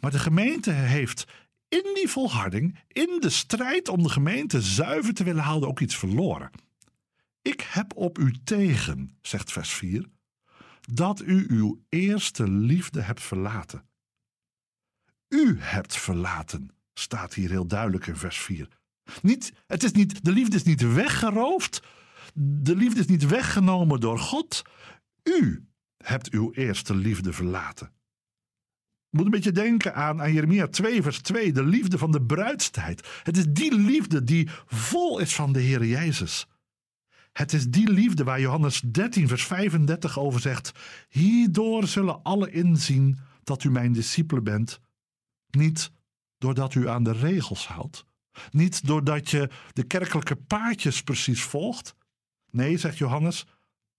Maar 0.00 0.10
de 0.10 0.18
gemeente 0.18 0.70
heeft 0.70 1.26
in 1.68 1.90
die 1.94 2.08
volharding, 2.08 2.78
in 2.88 3.16
de 3.20 3.30
strijd 3.30 3.88
om 3.88 4.02
de 4.02 4.08
gemeente 4.08 4.60
zuiver 4.60 5.14
te 5.14 5.24
willen 5.24 5.42
houden, 5.42 5.68
ook 5.68 5.80
iets 5.80 5.96
verloren. 5.96 6.50
Ik 7.42 7.60
heb 7.60 7.96
op 7.96 8.18
u 8.18 8.34
tegen, 8.44 9.18
zegt 9.22 9.52
vers 9.52 9.72
4, 9.72 10.08
dat 10.80 11.20
u 11.20 11.46
uw 11.48 11.82
eerste 11.88 12.48
liefde 12.50 13.00
hebt 13.00 13.22
verlaten. 13.22 13.84
U 15.28 15.56
hebt 15.60 15.96
verlaten, 15.96 16.70
staat 16.94 17.34
hier 17.34 17.50
heel 17.50 17.66
duidelijk 17.66 18.06
in 18.06 18.16
vers 18.16 18.38
4. 18.38 18.68
Niet, 19.22 19.52
het 19.66 19.82
is 19.82 19.92
niet, 19.92 20.24
de 20.24 20.32
liefde 20.32 20.56
is 20.56 20.62
niet 20.62 20.92
weggeroofd. 20.94 21.82
De 22.34 22.76
liefde 22.76 23.00
is 23.00 23.06
niet 23.06 23.26
weggenomen 23.26 24.00
door 24.00 24.18
God. 24.18 24.62
U 25.22 25.66
hebt 25.96 26.30
uw 26.30 26.52
eerste 26.52 26.94
liefde 26.94 27.32
verlaten. 27.32 27.92
Moet 29.10 29.24
een 29.24 29.30
beetje 29.30 29.52
denken 29.52 29.94
aan, 29.94 30.32
Jeremia 30.32 30.68
2, 30.68 31.02
vers 31.02 31.20
2, 31.20 31.52
de 31.52 31.64
liefde 31.64 31.98
van 31.98 32.10
de 32.10 32.22
bruidstijd. 32.22 33.08
Het 33.22 33.36
is 33.36 33.44
die 33.48 33.74
liefde 33.74 34.24
die 34.24 34.48
vol 34.66 35.18
is 35.18 35.34
van 35.34 35.52
de 35.52 35.60
Heer 35.60 35.84
Jezus. 35.84 36.46
Het 37.32 37.52
is 37.52 37.66
die 37.70 37.90
liefde 37.90 38.24
waar 38.24 38.40
Johannes 38.40 38.80
13, 38.80 39.28
vers 39.28 39.44
35 39.44 40.18
over 40.18 40.40
zegt: 40.40 40.72
Hierdoor 41.08 41.86
zullen 41.86 42.22
alle 42.22 42.50
inzien 42.50 43.18
dat 43.42 43.64
u 43.64 43.70
mijn 43.70 43.92
discipelen 43.92 44.44
bent. 44.44 44.80
Niet 45.50 45.90
doordat 46.38 46.74
u 46.74 46.88
aan 46.88 47.04
de 47.04 47.12
regels 47.12 47.66
houdt, 47.66 48.04
niet 48.50 48.86
doordat 48.86 49.30
je 49.30 49.48
de 49.72 49.82
kerkelijke 49.82 50.36
paadjes 50.36 51.02
precies 51.02 51.42
volgt. 51.42 51.94
Nee, 52.50 52.76
zegt 52.76 52.98
Johannes, 52.98 53.46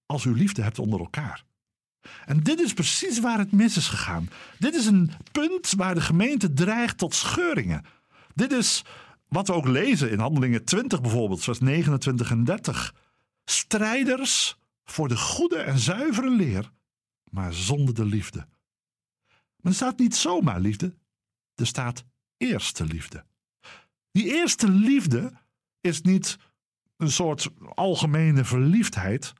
als 0.06 0.26
u 0.26 0.36
liefde 0.36 0.62
hebt 0.62 0.80
onder 0.80 1.00
elkaar. 1.00 1.44
En 2.26 2.40
dit 2.40 2.60
is 2.60 2.74
precies 2.74 3.20
waar 3.20 3.38
het 3.38 3.52
mis 3.52 3.78
is 3.78 3.88
gegaan. 3.88 4.30
Dit 4.60 4.76
is 4.76 4.86
een 4.86 5.12
punt 5.32 5.72
waar 5.72 5.94
de 5.94 6.02
gemeente 6.02 6.54
dreigt 6.54 6.98
tot 6.98 7.16
scheuringen. 7.16 7.86
Dit 8.34 8.52
is 8.52 8.84
wat 9.28 9.48
we 9.48 9.54
ook 9.54 9.68
lezen 9.68 10.12
in 10.12 10.20
Handelingen 10.20 10.66
20 10.66 11.02
bijvoorbeeld, 11.02 11.44
vers 11.44 11.60
29 11.60 12.32
en 12.32 12.44
30. 12.44 12.96
Strijders 13.46 14.58
voor 14.84 15.08
de 15.08 15.18
goede 15.18 15.58
en 15.58 15.80
zuivere 15.80 16.30
leer, 16.30 16.72
maar 17.30 17.54
zonder 17.54 17.94
de 17.94 18.06
liefde. 18.06 18.48
Maar 19.56 19.72
er 19.72 19.74
staat 19.74 20.00
niet 20.00 20.16
zomaar 20.16 20.60
liefde, 20.60 20.96
er 21.56 21.68
staat 21.68 22.06
eerste 22.38 22.86
liefde. 22.86 23.26
Die 24.14 24.34
eerste 24.36 24.70
liefde 24.70 25.32
is 25.82 26.02
niet 26.02 26.38
een 26.98 27.12
soort 27.12 27.50
algemene 27.74 28.46
verliefdheid, 28.46 29.34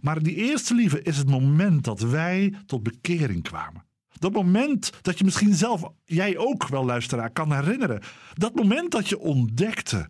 maar 0.00 0.22
die 0.22 0.34
eerste 0.34 0.74
liefde 0.74 1.02
is 1.02 1.16
het 1.16 1.28
moment 1.28 1.84
dat 1.84 2.00
wij 2.00 2.54
tot 2.66 2.82
bekering 2.82 3.42
kwamen. 3.42 3.84
Dat 4.18 4.32
moment 4.32 4.92
dat 5.02 5.18
je 5.18 5.24
misschien 5.24 5.54
zelf, 5.54 5.82
jij 6.04 6.38
ook 6.38 6.68
wel 6.68 6.84
luisteraar, 6.84 7.30
kan 7.30 7.52
herinneren. 7.52 8.02
Dat 8.34 8.54
moment 8.54 8.90
dat 8.90 9.08
je 9.08 9.18
ontdekte 9.18 10.08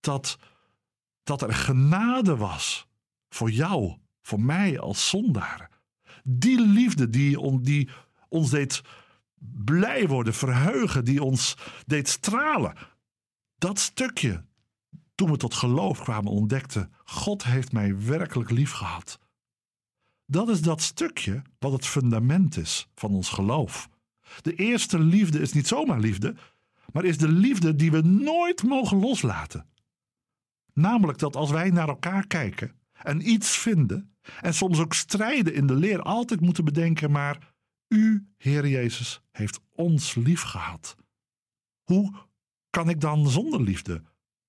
dat, 0.00 0.38
dat 1.22 1.42
er 1.42 1.54
genade 1.54 2.36
was 2.36 2.86
voor 3.28 3.50
jou, 3.50 3.96
voor 4.22 4.40
mij 4.40 4.78
als 4.78 5.08
zondaar. 5.08 5.70
Die 6.24 6.60
liefde 6.60 7.10
die, 7.10 7.60
die 7.60 7.88
ons 8.28 8.50
deed 8.50 8.82
blij 9.64 10.06
worden, 10.06 10.34
verheugen, 10.34 11.04
die 11.04 11.22
ons 11.22 11.56
deed 11.86 12.08
stralen. 12.08 12.74
Dat 13.58 13.78
stukje, 13.78 14.44
toen 15.14 15.30
we 15.30 15.36
tot 15.36 15.54
geloof 15.54 16.02
kwamen, 16.02 16.32
ontdekten: 16.32 16.92
God 17.04 17.44
heeft 17.44 17.72
mij 17.72 18.02
werkelijk 18.04 18.50
lief 18.50 18.70
gehad. 18.70 19.18
Dat 20.26 20.48
is 20.48 20.62
dat 20.62 20.82
stukje 20.82 21.42
wat 21.58 21.72
het 21.72 21.86
fundament 21.86 22.56
is 22.56 22.88
van 22.94 23.10
ons 23.10 23.28
geloof. 23.28 23.88
De 24.42 24.54
eerste 24.54 24.98
liefde 24.98 25.40
is 25.40 25.52
niet 25.52 25.66
zomaar 25.66 26.00
liefde, 26.00 26.34
maar 26.92 27.04
is 27.04 27.18
de 27.18 27.28
liefde 27.28 27.74
die 27.74 27.90
we 27.90 28.00
nooit 28.00 28.62
mogen 28.62 28.98
loslaten. 28.98 29.66
Namelijk 30.72 31.18
dat 31.18 31.36
als 31.36 31.50
wij 31.50 31.70
naar 31.70 31.88
elkaar 31.88 32.26
kijken 32.26 32.72
en 32.92 33.30
iets 33.30 33.56
vinden, 33.56 34.16
en 34.40 34.54
soms 34.54 34.78
ook 34.78 34.94
strijden 34.94 35.54
in 35.54 35.66
de 35.66 35.74
leer, 35.74 36.02
altijd 36.02 36.40
moeten 36.40 36.64
bedenken: 36.64 37.10
maar 37.10 37.54
u, 37.88 38.28
Heer 38.36 38.68
Jezus, 38.68 39.22
heeft 39.30 39.60
ons 39.74 40.14
lief 40.14 40.42
gehad. 40.42 40.96
Hoe 41.82 42.27
kan 42.70 42.88
ik 42.88 43.00
dan 43.00 43.28
zonder 43.28 43.62
liefde 43.62 44.02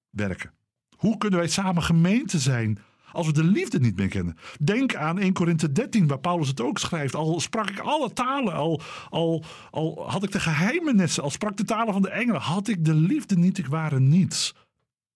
werken? 0.09 0.53
Hoe 0.95 1.17
kunnen 1.17 1.39
wij 1.39 1.47
samen 1.47 1.83
gemeente 1.83 2.39
zijn 2.39 2.79
als 3.11 3.25
we 3.25 3.33
de 3.33 3.43
liefde 3.43 3.79
niet 3.79 3.95
meer 3.95 4.07
kennen? 4.07 4.37
Denk 4.61 4.95
aan 4.95 5.19
1 5.19 5.33
Korinthe 5.33 5.71
13, 5.71 6.07
waar 6.07 6.19
Paulus 6.19 6.47
het 6.47 6.61
ook 6.61 6.77
schrijft. 6.77 7.15
Al 7.15 7.39
sprak 7.39 7.69
ik 7.69 7.79
alle 7.79 8.13
talen, 8.13 8.53
al, 8.53 8.81
al, 9.09 9.43
al 9.71 10.09
had 10.09 10.23
ik 10.23 10.31
de 10.31 10.39
geheimenissen, 10.39 11.23
al 11.23 11.29
sprak 11.29 11.57
de 11.57 11.63
talen 11.63 11.93
van 11.93 12.01
de 12.01 12.09
engelen, 12.09 12.41
had 12.41 12.67
ik 12.67 12.85
de 12.85 12.93
liefde 12.93 13.37
niet, 13.37 13.57
ik 13.57 13.67
ware 13.67 13.99
niets. 13.99 14.55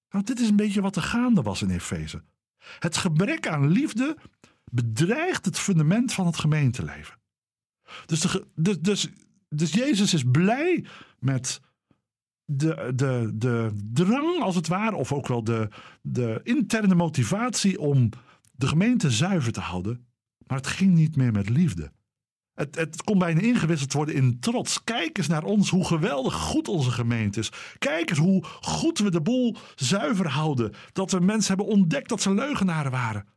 Nou, 0.09 0.25
dit 0.25 0.39
is 0.39 0.49
een 0.49 0.55
beetje 0.55 0.81
wat 0.81 0.95
er 0.95 1.01
gaande 1.01 1.41
was 1.41 1.61
in 1.61 1.69
Efeze. 1.69 2.23
Het 2.79 2.97
gebrek 2.97 3.47
aan 3.47 3.67
liefde 3.67 4.17
bedreigt 4.71 5.45
het 5.45 5.59
fundament 5.59 6.13
van 6.13 6.25
het 6.25 6.37
gemeenteleven. 6.37 7.19
Dus, 8.05 8.19
de, 8.19 8.45
dus, 8.55 8.79
dus, 8.79 9.09
dus 9.49 9.73
Jezus 9.73 10.13
is 10.13 10.23
blij 10.31 10.85
met 11.19 11.61
de, 12.55 12.91
de, 12.95 13.31
de 13.35 13.73
drang, 13.93 14.41
als 14.41 14.55
het 14.55 14.67
ware, 14.67 14.95
of 14.95 15.13
ook 15.13 15.27
wel 15.27 15.43
de, 15.43 15.69
de 16.01 16.39
interne 16.43 16.95
motivatie 16.95 17.79
om 17.79 18.09
de 18.51 18.67
gemeente 18.67 19.11
zuiver 19.11 19.51
te 19.51 19.59
houden. 19.59 20.05
Maar 20.47 20.57
het 20.57 20.67
ging 20.67 20.93
niet 20.93 21.15
meer 21.15 21.31
met 21.31 21.49
liefde. 21.49 21.91
Het, 22.53 22.75
het 22.75 23.03
kon 23.03 23.19
bijna 23.19 23.41
ingewisseld 23.41 23.93
worden 23.93 24.15
in 24.15 24.39
trots. 24.39 24.83
Kijk 24.83 25.17
eens 25.17 25.27
naar 25.27 25.43
ons, 25.43 25.69
hoe 25.69 25.85
geweldig 25.85 26.33
goed 26.33 26.67
onze 26.67 26.91
gemeente 26.91 27.39
is. 27.39 27.51
Kijk 27.77 28.09
eens 28.09 28.19
hoe 28.19 28.43
goed 28.43 28.99
we 28.99 29.11
de 29.11 29.21
boel 29.21 29.55
zuiver 29.75 30.29
houden. 30.29 30.73
Dat 30.91 31.11
we 31.11 31.19
mensen 31.19 31.55
hebben 31.55 31.75
ontdekt 31.75 32.09
dat 32.09 32.21
ze 32.21 32.33
leugenaren 32.33 32.91
waren. 32.91 33.27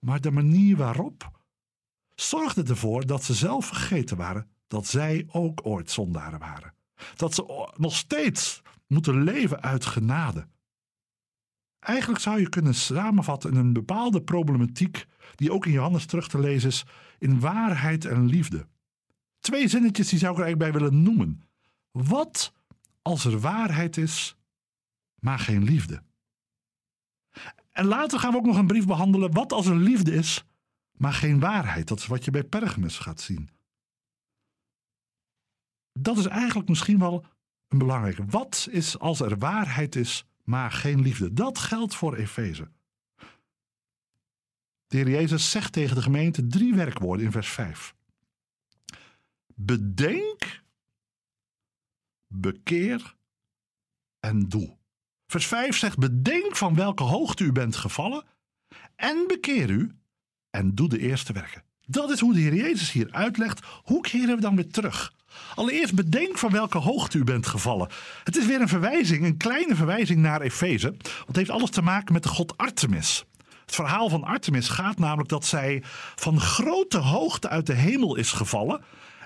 Maar 0.00 0.20
de 0.20 0.30
manier 0.30 0.76
waarop 0.76 1.30
zorgde 2.14 2.62
ervoor 2.62 3.06
dat 3.06 3.24
ze 3.24 3.34
zelf 3.34 3.66
vergeten 3.66 4.16
waren 4.16 4.50
dat 4.68 4.86
zij 4.86 5.26
ook 5.30 5.60
ooit 5.62 5.90
zondaren 5.90 6.38
waren. 6.38 6.74
Dat 7.16 7.34
ze 7.34 7.70
nog 7.76 7.96
steeds 7.96 8.62
moeten 8.86 9.22
leven 9.22 9.62
uit 9.62 9.86
genade. 9.86 10.48
Eigenlijk 11.78 12.20
zou 12.20 12.40
je 12.40 12.48
kunnen 12.48 12.74
samenvatten 12.74 13.50
in 13.50 13.56
een 13.56 13.72
bepaalde 13.72 14.22
problematiek 14.22 15.06
die 15.34 15.52
ook 15.52 15.66
in 15.66 15.72
Johannes 15.72 16.06
terug 16.06 16.28
te 16.28 16.38
lezen 16.38 16.68
is 16.68 16.84
in 17.18 17.40
waarheid 17.40 18.04
en 18.04 18.26
liefde. 18.26 18.66
Twee 19.40 19.68
zinnetjes 19.68 20.08
die 20.08 20.18
zou 20.18 20.32
ik 20.32 20.38
er 20.38 20.44
eigenlijk 20.44 20.72
bij 20.72 20.80
willen 20.80 21.02
noemen. 21.02 21.42
Wat 21.90 22.52
als 23.02 23.24
er 23.24 23.40
waarheid 23.40 23.96
is, 23.96 24.36
maar 25.18 25.38
geen 25.38 25.62
liefde? 25.62 26.02
En 27.70 27.84
later 27.84 28.18
gaan 28.18 28.30
we 28.30 28.36
ook 28.36 28.46
nog 28.46 28.56
een 28.56 28.66
brief 28.66 28.86
behandelen. 28.86 29.32
Wat 29.32 29.52
als 29.52 29.66
er 29.66 29.76
liefde 29.76 30.12
is, 30.12 30.44
maar 30.92 31.12
geen 31.12 31.40
waarheid? 31.40 31.88
Dat 31.88 31.98
is 31.98 32.06
wat 32.06 32.24
je 32.24 32.30
bij 32.30 32.44
Pergamus 32.44 32.98
gaat 32.98 33.20
zien. 33.20 33.50
Dat 36.00 36.18
is 36.18 36.26
eigenlijk 36.26 36.68
misschien 36.68 36.98
wel 36.98 37.24
een 37.68 37.78
belangrijke. 37.78 38.24
Wat 38.24 38.68
is 38.70 38.98
als 38.98 39.20
er 39.20 39.38
waarheid 39.38 39.96
is, 39.96 40.26
maar 40.44 40.70
geen 40.70 41.00
liefde? 41.00 41.32
Dat 41.32 41.58
geldt 41.58 41.94
voor 41.94 42.14
Efeze. 42.14 42.70
De 44.86 44.96
Heer 44.96 45.08
Jezus 45.08 45.50
zegt 45.50 45.72
tegen 45.72 45.96
de 45.96 46.02
gemeente 46.02 46.46
drie 46.46 46.74
werkwoorden 46.74 47.26
in 47.26 47.32
vers 47.32 47.48
5. 47.48 47.94
Bedenk, 49.54 50.62
bekeer 52.26 53.16
en 54.20 54.48
doe. 54.48 54.76
Vers 55.26 55.46
5 55.46 55.76
zegt: 55.76 55.98
Bedenk 55.98 56.56
van 56.56 56.74
welke 56.74 57.02
hoogte 57.02 57.44
u 57.44 57.52
bent 57.52 57.76
gevallen 57.76 58.24
en 58.96 59.24
bekeer 59.28 59.70
u 59.70 59.98
en 60.50 60.74
doe 60.74 60.88
de 60.88 60.98
eerste 60.98 61.32
werken. 61.32 61.67
Dat 61.90 62.10
is 62.10 62.20
hoe 62.20 62.34
de 62.34 62.40
Heer 62.40 62.54
Jezus 62.54 62.92
hier 62.92 63.08
uitlegt. 63.10 63.66
Hoe 63.84 64.00
keren 64.00 64.34
we 64.34 64.40
dan 64.40 64.56
weer 64.56 64.70
terug? 64.70 65.12
Allereerst 65.54 65.94
bedenk 65.94 66.38
van 66.38 66.50
welke 66.50 66.78
hoogte 66.78 67.18
u 67.18 67.24
bent 67.24 67.46
gevallen. 67.46 67.88
Het 68.24 68.36
is 68.36 68.46
weer 68.46 68.60
een 68.60 68.68
verwijzing, 68.68 69.24
een 69.24 69.36
kleine 69.36 69.74
verwijzing 69.74 70.20
naar 70.20 70.40
Efeze. 70.40 70.90
Want 70.90 71.26
het 71.26 71.36
heeft 71.36 71.50
alles 71.50 71.70
te 71.70 71.82
maken 71.82 72.12
met 72.12 72.22
de 72.22 72.28
god 72.28 72.56
Artemis. 72.56 73.24
Het 73.64 73.74
verhaal 73.74 74.08
van 74.08 74.24
Artemis 74.24 74.68
gaat 74.68 74.98
namelijk 74.98 75.28
dat 75.28 75.44
zij 75.44 75.82
van 76.14 76.40
grote 76.40 76.98
hoogte 76.98 77.48
uit 77.48 77.66
de 77.66 77.74
hemel 77.74 78.16
is 78.16 78.32
gevallen. 78.32 78.80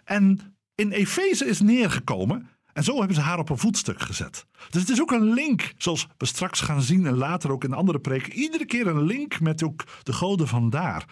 En 0.05 0.57
in 0.75 0.93
Efeze 0.93 1.47
is 1.47 1.61
neergekomen. 1.61 2.49
En 2.73 2.85
zo 2.85 2.99
hebben 2.99 3.17
ze 3.17 3.23
haar 3.23 3.39
op 3.39 3.51
een 3.51 3.59
voetstuk 3.59 4.01
gezet. 4.01 4.47
Dus 4.71 4.81
het 4.81 4.91
is 4.91 5.01
ook 5.01 5.11
een 5.11 5.33
link, 5.33 5.73
zoals 5.79 6.07
we 6.19 6.27
straks 6.27 6.61
gaan 6.61 6.83
zien 6.83 7.07
en 7.07 7.17
later 7.17 7.53
ook 7.53 7.65
in 7.65 7.73
andere 7.73 7.99
preken. 7.99 8.33
Iedere 8.33 8.67
keer 8.67 8.87
een 8.87 9.03
link 9.03 9.41
met 9.41 9.63
ook 9.63 9.85
de 10.03 10.13
goden 10.13 10.49
van 10.49 10.71
daar. 10.71 11.05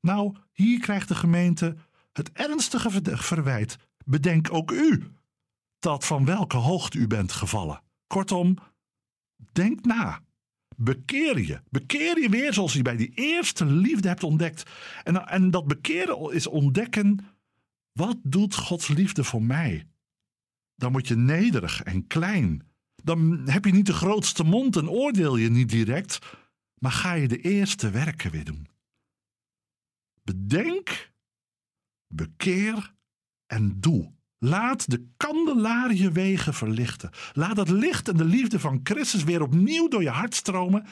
Nou, 0.00 0.36
hier 0.52 0.80
krijgt 0.80 1.08
de 1.08 1.14
gemeente 1.14 1.76
het 2.12 2.32
ernstige 2.32 3.16
verwijt. 3.16 3.76
Bedenk 4.04 4.52
ook 4.52 4.70
u 4.70 5.12
dat 5.80 6.04
van 6.04 6.24
welke 6.24 6.56
hoogte 6.56 6.98
u 6.98 7.06
bent 7.06 7.32
gevallen. 7.32 7.82
Kortom, 8.06 8.56
denk 9.52 9.84
na. 9.84 10.22
Bekeer 10.76 11.40
je. 11.40 11.60
Bekeer 11.68 12.20
je 12.20 12.28
weer 12.28 12.52
zoals 12.52 12.72
je 12.72 12.82
bij 12.82 12.96
die 12.96 13.12
eerste 13.14 13.64
liefde 13.64 14.08
hebt 14.08 14.22
ontdekt. 14.22 14.70
En, 15.04 15.26
en 15.26 15.50
dat 15.50 15.66
bekeren 15.66 16.32
is 16.32 16.46
ontdekken. 16.46 17.18
Wat 17.92 18.16
doet 18.22 18.54
Gods 18.54 18.88
liefde 18.88 19.24
voor 19.24 19.42
mij? 19.42 19.86
Dan 20.74 20.92
word 20.92 21.08
je 21.08 21.16
nederig 21.16 21.82
en 21.82 22.06
klein. 22.06 22.62
Dan 23.02 23.48
heb 23.48 23.64
je 23.64 23.72
niet 23.72 23.86
de 23.86 23.92
grootste 23.92 24.44
mond 24.44 24.76
en 24.76 24.88
oordeel 24.88 25.36
je 25.36 25.50
niet 25.50 25.68
direct. 25.68 26.18
Maar 26.74 26.92
ga 26.92 27.12
je 27.12 27.28
de 27.28 27.40
eerste 27.40 27.90
werken 27.90 28.30
weer 28.30 28.44
doen. 28.44 28.68
Bedenk, 30.30 31.12
bekeer 32.06 32.94
en 33.46 33.80
doe. 33.80 34.12
Laat 34.38 34.90
de 34.90 35.08
kandelaar 35.16 35.94
je 35.94 36.12
wegen 36.12 36.54
verlichten. 36.54 37.10
Laat 37.32 37.56
het 37.56 37.68
licht 37.68 38.08
en 38.08 38.16
de 38.16 38.24
liefde 38.24 38.60
van 38.60 38.80
Christus 38.82 39.24
weer 39.24 39.42
opnieuw 39.42 39.88
door 39.88 40.02
je 40.02 40.10
hart 40.10 40.34
stromen. 40.34 40.86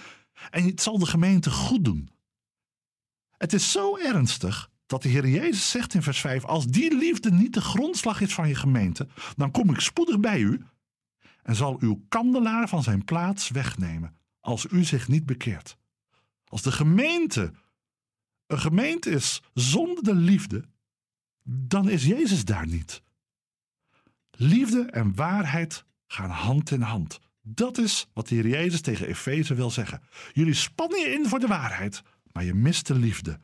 En 0.51 0.65
het 0.65 0.83
zal 0.83 0.99
de 0.99 1.07
gemeente 1.07 1.51
goed 1.51 1.85
doen. 1.85 2.09
Het 3.37 3.53
is 3.53 3.73
zo 3.73 3.97
ernstig 3.97 4.71
dat 4.87 5.03
de 5.03 5.09
Heer 5.09 5.29
Jezus 5.29 5.71
zegt 5.71 5.95
in 5.95 6.03
vers 6.03 6.21
5: 6.21 6.45
Als 6.45 6.67
die 6.67 6.97
liefde 6.97 7.31
niet 7.31 7.55
de 7.55 7.61
grondslag 7.61 8.21
is 8.21 8.35
van 8.35 8.49
je 8.49 8.55
gemeente, 8.55 9.09
dan 9.37 9.51
kom 9.51 9.71
ik 9.71 9.81
spoedig 9.81 10.21
bij 10.21 10.41
u 10.41 10.65
en 11.43 11.55
zal 11.55 11.77
uw 11.81 12.05
kandelaar 12.09 12.69
van 12.69 12.83
zijn 12.83 13.05
plaats 13.05 13.49
wegnemen. 13.49 14.17
Als 14.41 14.67
u 14.71 14.85
zich 14.85 15.09
niet 15.09 15.27
bekeert. 15.27 15.79
Als 16.45 16.63
de 16.63 16.73
gemeente 16.73 17.53
een 18.49 18.59
gemeente 18.59 19.11
is 19.11 19.43
zonder 19.55 20.05
de 20.05 20.15
liefde, 20.15 20.65
dan 21.43 21.89
is 21.89 22.05
Jezus 22.05 22.45
daar 22.45 22.67
niet. 22.67 23.03
Liefde 24.31 24.83
en 24.83 25.15
waarheid 25.15 25.85
gaan 26.07 26.31
hand 26.31 26.71
in 26.71 26.81
hand. 26.81 27.21
Dat 27.43 27.79
is 27.79 28.09
wat 28.13 28.29
de 28.29 28.35
Heer 28.35 28.49
Jezus 28.49 28.81
tegen 28.81 29.07
Efeze 29.07 29.55
wil 29.55 29.71
zeggen. 29.71 30.03
Jullie 30.33 30.55
spannen 30.55 31.01
je 31.01 31.13
in 31.13 31.27
voor 31.27 31.39
de 31.39 31.47
waarheid, 31.47 32.03
maar 32.33 32.45
je 32.45 32.55
mist 32.55 32.87
de 32.87 32.95
liefde. 32.95 33.41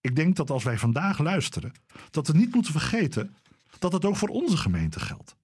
Ik 0.00 0.16
denk 0.16 0.36
dat 0.36 0.50
als 0.50 0.64
wij 0.64 0.78
vandaag 0.78 1.18
luisteren, 1.18 1.72
dat 2.10 2.26
we 2.26 2.36
niet 2.36 2.54
moeten 2.54 2.72
vergeten 2.72 3.36
dat 3.78 3.92
het 3.92 4.04
ook 4.04 4.16
voor 4.16 4.28
onze 4.28 4.56
gemeente 4.56 5.00
geldt. 5.00 5.36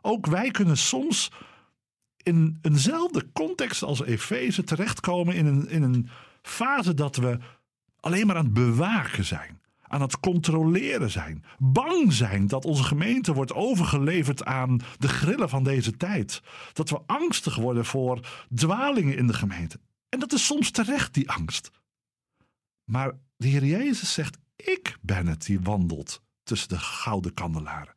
Ook 0.00 0.26
wij 0.26 0.50
kunnen 0.50 0.76
soms 0.76 1.30
in 2.22 2.58
eenzelfde 2.62 3.26
context 3.32 3.82
als 3.82 4.02
Efeze 4.02 4.64
terechtkomen 4.64 5.34
in 5.34 5.46
een, 5.46 5.68
in 5.68 5.82
een 5.82 6.08
fase 6.42 6.94
dat 6.94 7.16
we 7.16 7.38
alleen 8.00 8.26
maar 8.26 8.36
aan 8.36 8.44
het 8.44 8.52
bewaken 8.52 9.24
zijn. 9.24 9.58
Aan 9.82 10.00
het 10.00 10.20
controleren 10.20 11.10
zijn. 11.10 11.44
Bang 11.58 12.12
zijn 12.12 12.46
dat 12.46 12.64
onze 12.64 12.82
gemeente 12.82 13.32
wordt 13.32 13.52
overgeleverd 13.52 14.44
aan 14.44 14.80
de 14.98 15.08
grillen 15.08 15.48
van 15.48 15.64
deze 15.64 15.96
tijd. 15.96 16.42
Dat 16.72 16.90
we 16.90 17.00
angstig 17.06 17.56
worden 17.56 17.84
voor 17.84 18.46
dwalingen 18.54 19.16
in 19.16 19.26
de 19.26 19.34
gemeente. 19.34 19.80
En 20.08 20.20
dat 20.20 20.32
is 20.32 20.46
soms 20.46 20.70
terecht, 20.70 21.14
die 21.14 21.30
angst. 21.30 21.70
Maar 22.84 23.12
de 23.36 23.48
Heer 23.48 23.64
Jezus 23.64 24.12
zegt: 24.12 24.38
Ik 24.56 24.96
ben 25.00 25.26
het 25.26 25.44
die 25.46 25.60
wandelt 25.60 26.22
tussen 26.42 26.68
de 26.68 26.78
gouden 26.78 27.34
kandelaren. 27.34 27.94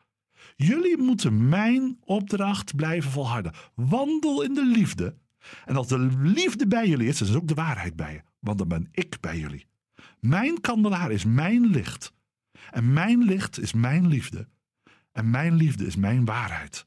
Jullie 0.56 0.98
moeten 0.98 1.50
mijn 1.50 1.98
opdracht 2.04 2.76
blijven 2.76 3.12
volharden. 3.12 3.54
Wandel 3.76 4.42
in 4.42 4.54
de 4.54 4.66
liefde. 4.66 5.16
En 5.66 5.76
als 5.76 5.88
de 5.88 6.00
liefde 6.22 6.68
bij 6.68 6.88
jullie 6.88 7.08
is, 7.08 7.18
dan 7.18 7.28
is 7.28 7.36
ook 7.36 7.48
de 7.48 7.54
waarheid 7.54 7.96
bij 7.96 8.14
je 8.14 8.32
want 8.44 8.58
dan 8.58 8.68
ben 8.68 8.88
ik 8.92 9.20
bij 9.20 9.40
jullie. 9.40 9.68
Mijn 10.20 10.62
kandelaar 10.62 11.12
is 11.12 11.26
mijn 11.26 11.66
licht. 11.66 12.14
En 12.72 12.94
mijn 12.94 13.24
licht 13.24 13.60
is 13.60 13.74
mijn 13.74 14.08
liefde. 14.08 14.48
En 15.12 15.30
mijn 15.30 15.56
liefde 15.56 15.86
is 15.86 15.96
mijn 15.96 16.26
waarheid. 16.26 16.86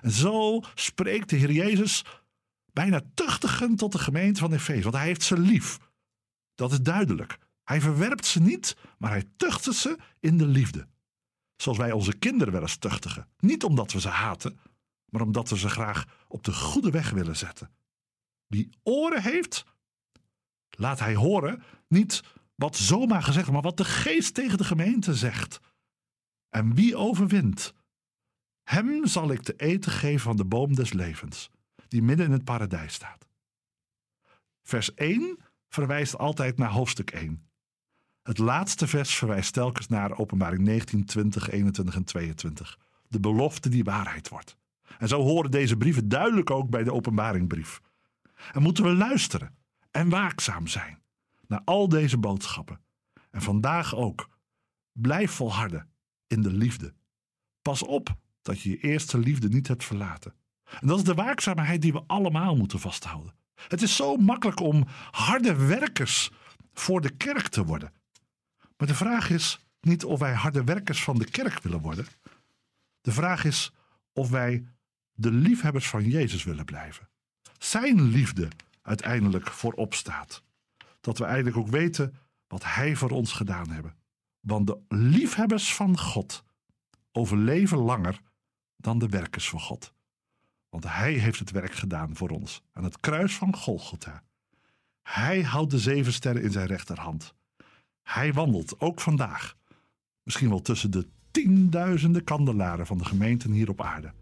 En 0.00 0.10
zo 0.10 0.60
spreekt 0.74 1.30
de 1.30 1.36
Heer 1.36 1.52
Jezus 1.52 2.04
bijna 2.72 3.00
tuchtigend 3.14 3.78
tot 3.78 3.92
de 3.92 3.98
gemeente 3.98 4.40
van 4.40 4.52
Efeze. 4.52 4.82
Want 4.82 4.94
hij 4.94 5.06
heeft 5.06 5.22
ze 5.22 5.38
lief. 5.38 5.78
Dat 6.54 6.72
is 6.72 6.80
duidelijk. 6.80 7.38
Hij 7.64 7.80
verwerpt 7.80 8.26
ze 8.26 8.40
niet, 8.40 8.76
maar 8.98 9.10
hij 9.10 9.24
tuchtte 9.36 9.74
ze 9.74 9.98
in 10.20 10.36
de 10.36 10.46
liefde. 10.46 10.86
Zoals 11.64 11.78
wij 11.78 11.92
onze 11.92 12.16
kinderen 12.16 12.52
wel 12.52 12.62
eens 12.62 12.76
tuchtigen. 12.76 13.28
Niet 13.38 13.64
omdat 13.64 13.92
we 13.92 14.00
ze 14.00 14.08
haten, 14.08 14.58
maar 15.08 15.22
omdat 15.22 15.48
we 15.48 15.58
ze 15.58 15.68
graag 15.68 16.24
op 16.28 16.44
de 16.44 16.52
goede 16.52 16.90
weg 16.90 17.10
willen 17.10 17.36
zetten. 17.36 17.70
Wie 18.46 18.68
oren 18.82 19.22
heeft, 19.22 19.64
laat 20.70 20.98
hij 20.98 21.14
horen 21.14 21.62
niet 21.88 22.22
wat 22.54 22.76
zomaar 22.76 23.22
gezegd, 23.22 23.50
maar 23.50 23.62
wat 23.62 23.76
de 23.76 23.84
geest 23.84 24.34
tegen 24.34 24.58
de 24.58 24.64
gemeente 24.64 25.14
zegt. 25.14 25.60
En 26.48 26.74
wie 26.74 26.96
overwint, 26.96 27.74
hem 28.62 29.06
zal 29.06 29.30
ik 29.30 29.42
te 29.42 29.56
eten 29.56 29.92
geven 29.92 30.20
van 30.20 30.36
de 30.36 30.44
boom 30.44 30.74
des 30.74 30.92
levens, 30.92 31.50
die 31.88 32.02
midden 32.02 32.26
in 32.26 32.32
het 32.32 32.44
paradijs 32.44 32.94
staat. 32.94 33.28
Vers 34.62 34.94
1 34.94 35.38
verwijst 35.68 36.18
altijd 36.18 36.58
naar 36.58 36.70
hoofdstuk 36.70 37.10
1. 37.10 37.48
Het 38.24 38.38
laatste 38.38 38.86
vers 38.86 39.14
verwijst 39.14 39.52
telkens 39.52 39.88
naar 39.88 40.18
openbaring 40.18 40.62
19, 40.62 41.04
20, 41.04 41.50
21 41.50 41.94
en 41.94 42.04
22. 42.04 42.78
De 43.08 43.20
belofte 43.20 43.68
die 43.68 43.84
waarheid 43.84 44.28
wordt. 44.28 44.56
En 44.98 45.08
zo 45.08 45.22
horen 45.22 45.50
deze 45.50 45.76
brieven 45.76 46.08
duidelijk 46.08 46.50
ook 46.50 46.70
bij 46.70 46.84
de 46.84 46.92
openbaringbrief. 46.92 47.80
En 48.52 48.62
moeten 48.62 48.84
we 48.84 48.94
luisteren 48.94 49.54
en 49.90 50.08
waakzaam 50.08 50.66
zijn 50.66 51.02
naar 51.46 51.60
al 51.64 51.88
deze 51.88 52.18
boodschappen. 52.18 52.80
En 53.30 53.42
vandaag 53.42 53.94
ook. 53.94 54.28
Blijf 54.92 55.30
volharden 55.30 55.88
in 56.26 56.42
de 56.42 56.52
liefde. 56.52 56.94
Pas 57.62 57.82
op 57.82 58.16
dat 58.42 58.60
je 58.60 58.70
je 58.70 58.78
eerste 58.80 59.18
liefde 59.18 59.48
niet 59.48 59.68
hebt 59.68 59.84
verlaten. 59.84 60.34
En 60.80 60.86
dat 60.86 60.98
is 60.98 61.04
de 61.04 61.14
waakzaamheid 61.14 61.82
die 61.82 61.92
we 61.92 62.02
allemaal 62.06 62.56
moeten 62.56 62.80
vasthouden. 62.80 63.34
Het 63.54 63.82
is 63.82 63.96
zo 63.96 64.16
makkelijk 64.16 64.60
om 64.60 64.84
harde 65.10 65.54
werkers 65.66 66.30
voor 66.72 67.00
de 67.00 67.10
kerk 67.10 67.48
te 67.48 67.64
worden. 67.64 67.92
Maar 68.76 68.88
de 68.88 68.94
vraag 68.94 69.30
is 69.30 69.64
niet 69.80 70.04
of 70.04 70.18
wij 70.18 70.34
harde 70.34 70.64
werkers 70.64 71.04
van 71.04 71.18
de 71.18 71.30
kerk 71.30 71.62
willen 71.62 71.80
worden. 71.80 72.06
De 73.00 73.12
vraag 73.12 73.44
is 73.44 73.72
of 74.12 74.30
wij 74.30 74.64
de 75.12 75.30
liefhebbers 75.30 75.88
van 75.88 76.08
Jezus 76.08 76.44
willen 76.44 76.64
blijven. 76.64 77.08
Zijn 77.58 78.02
liefde 78.02 78.48
uiteindelijk 78.82 79.50
voorop 79.50 79.94
staat. 79.94 80.42
Dat 81.00 81.18
we 81.18 81.24
eigenlijk 81.24 81.56
ook 81.56 81.68
weten 81.68 82.14
wat 82.46 82.64
Hij 82.64 82.96
voor 82.96 83.10
ons 83.10 83.32
gedaan 83.32 83.70
hebben. 83.70 83.96
Want 84.40 84.66
de 84.66 84.78
liefhebbers 84.88 85.74
van 85.74 85.98
God 85.98 86.44
overleven 87.12 87.78
langer 87.78 88.20
dan 88.76 88.98
de 88.98 89.08
werkers 89.08 89.48
van 89.48 89.60
God. 89.60 89.92
Want 90.68 90.84
Hij 90.84 91.12
heeft 91.12 91.38
het 91.38 91.50
werk 91.50 91.72
gedaan 91.72 92.16
voor 92.16 92.28
ons 92.28 92.62
aan 92.72 92.84
het 92.84 93.00
kruis 93.00 93.34
van 93.34 93.56
Golgotha. 93.56 94.22
Hij 95.02 95.42
houdt 95.42 95.70
de 95.70 95.78
zeven 95.78 96.12
sterren 96.12 96.42
in 96.42 96.50
zijn 96.50 96.66
rechterhand. 96.66 97.34
Hij 98.04 98.32
wandelt 98.32 98.80
ook 98.80 99.00
vandaag, 99.00 99.56
misschien 100.22 100.48
wel 100.48 100.62
tussen 100.62 100.90
de 100.90 101.06
tienduizenden 101.30 102.24
kandelaren 102.24 102.86
van 102.86 102.98
de 102.98 103.04
gemeenten 103.04 103.50
hier 103.50 103.68
op 103.68 103.80
aarde. 103.80 104.12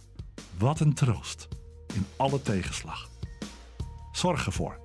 Wat 0.58 0.80
een 0.80 0.94
troost 0.94 1.48
in 1.94 2.06
alle 2.16 2.42
tegenslag. 2.42 3.10
Zorg 4.12 4.46
ervoor 4.46 4.80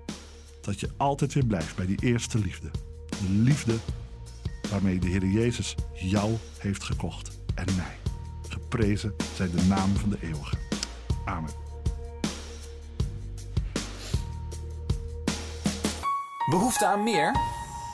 dat 0.61 0.79
je 0.79 0.89
altijd 0.97 1.33
weer 1.33 1.45
blijft 1.45 1.75
bij 1.75 1.85
die 1.85 2.01
eerste 2.01 2.39
liefde. 2.39 2.71
De 3.09 3.29
liefde 3.29 3.75
waarmee 4.69 4.99
de 4.99 5.07
Heer 5.07 5.25
Jezus 5.25 5.75
jou 5.93 6.35
heeft 6.59 6.83
gekocht 6.83 7.39
en 7.55 7.75
mij. 7.75 7.97
Geprezen 8.49 9.13
zij 9.35 9.49
de 9.49 9.63
naam 9.63 9.95
van 9.95 10.09
de 10.09 10.17
eeuwige. 10.21 10.57
Amen. 11.25 11.51
Behoefte 16.49 16.85
aan 16.85 17.03
meer? 17.03 17.56